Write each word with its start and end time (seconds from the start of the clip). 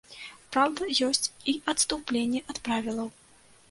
Праўда, 0.55 0.87
ёсць 1.09 1.31
і 1.55 1.57
адступленні 1.75 2.45
ад 2.49 2.57
правілаў. 2.69 3.17